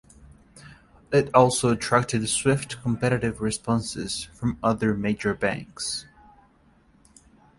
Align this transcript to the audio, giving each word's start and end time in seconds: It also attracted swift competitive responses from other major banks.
It 1.13 1.29
also 1.31 1.69
attracted 1.69 2.27
swift 2.27 2.81
competitive 2.81 3.39
responses 3.39 4.23
from 4.33 4.57
other 4.63 4.95
major 4.95 5.35
banks. 5.35 6.07